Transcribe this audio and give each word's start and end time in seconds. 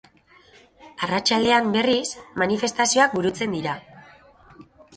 Arratsaldean, 1.07 1.69
berriz, 1.75 2.09
manifestazioak 2.45 3.17
burutzen 3.19 3.57
dira. 3.59 3.79